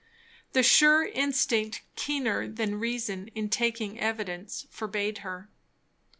[0.53, 5.47] The sure instinct, keener than reason in taking evidence, forbade her.